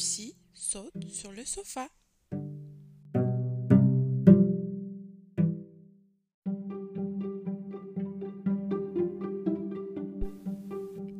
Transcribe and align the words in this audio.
saute 0.00 1.08
sur 1.08 1.30
le 1.32 1.44
sofa. 1.44 1.86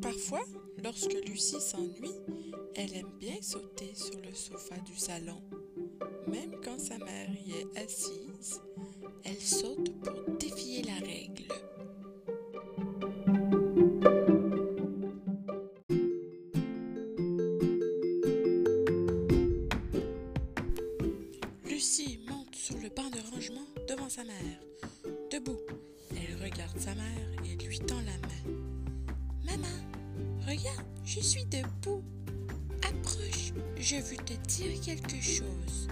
Parfois, 0.01 0.43
lorsque 0.83 1.13
Lucie 1.27 1.61
s'ennuie, 1.61 2.11
elle 2.75 2.95
aime 2.95 3.11
bien 3.19 3.39
sauter 3.41 3.93
sur 3.93 4.19
le 4.19 4.33
sofa 4.33 4.77
du 4.79 4.97
salon. 4.97 5.41
Même 6.27 6.55
quand 6.63 6.79
sa 6.79 6.97
mère 6.97 7.29
y 7.45 7.51
est 7.51 7.77
assise, 7.77 8.61
elle 9.23 9.39
saute 9.39 10.00
Lucie 21.81 22.19
monte 22.29 22.53
sur 22.53 22.77
le 22.77 22.89
banc 22.89 23.09
de 23.09 23.17
rangement 23.33 23.65
devant 23.89 24.07
sa 24.07 24.23
mère. 24.23 24.59
Debout, 25.31 25.57
elle 26.11 26.39
regarde 26.39 26.77
sa 26.77 26.93
mère 26.93 27.43
et 27.43 27.55
lui 27.65 27.79
tend 27.79 27.99
la 28.01 28.19
main. 28.19 28.53
Maman, 29.43 29.67
regarde, 30.41 30.85
je 31.03 31.19
suis 31.21 31.43
debout. 31.45 32.03
Approche, 32.87 33.53
je 33.77 33.95
veux 33.95 34.17
te 34.17 34.33
dire 34.47 34.79
quelque 34.79 35.19
chose. 35.19 35.87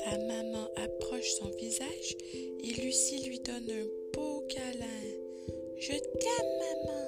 Sa 0.00 0.18
maman 0.18 0.66
approche 0.76 1.30
son 1.38 1.50
visage 1.50 2.16
et 2.64 2.82
Lucie 2.82 3.28
lui 3.28 3.38
donne 3.38 3.70
un 3.70 3.86
beau 4.12 4.44
câlin. 4.48 5.23
Je 5.78 5.92
t'aime, 5.92 6.52
maman. 6.60 7.04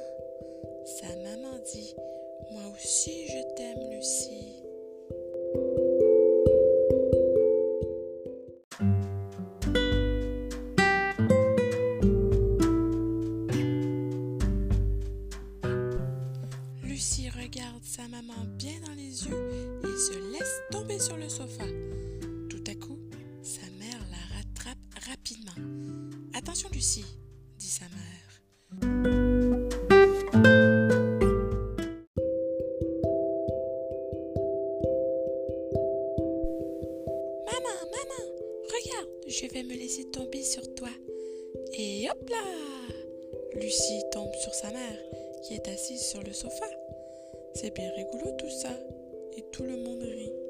Sa 0.84 1.09
maman 1.17 1.59
dit, 1.72 1.95
moi 2.53 2.62
aussi 2.75 3.27
je 3.28 3.41
t'aime, 3.55 3.91
Lucie. 3.91 4.62
Lucie 16.83 17.31
regarde 17.31 17.84
sa 17.84 18.09
maman 18.09 18.34
bien 18.59 18.81
dans 18.84 18.94
les 18.94 19.27
yeux 19.27 19.81
et 19.84 19.97
se 19.97 20.33
laisse 20.33 20.61
tomber 20.70 20.98
sur 20.98 21.17
le 21.17 21.28
sofa. 21.28 21.64
Tout 22.50 22.64
à 22.67 22.75
coup, 22.75 22.98
sa 23.42 23.67
mère 23.78 24.00
la 24.11 24.37
rattrape 24.37 24.78
rapidement. 25.09 25.53
Attention 26.34 26.69
Lucie, 26.72 27.05
je 39.27 39.47
vais 39.52 39.62
me 39.62 39.75
laisser 39.75 40.05
tomber 40.11 40.42
sur 40.42 40.75
toi. 40.75 40.89
Et 41.72 42.08
hop 42.11 42.28
là 42.30 42.36
Lucie 43.55 44.03
tombe 44.12 44.34
sur 44.34 44.55
sa 44.55 44.70
mère, 44.70 44.98
qui 45.42 45.55
est 45.55 45.69
assise 45.69 46.03
sur 46.03 46.22
le 46.22 46.33
sofa. 46.33 46.66
C'est 47.55 47.75
bien 47.75 47.91
rigolo 47.97 48.33
tout 48.38 48.50
ça, 48.50 48.78
et 49.36 49.42
tout 49.53 49.62
le 49.62 49.77
monde 49.77 50.03
rit. 50.03 50.45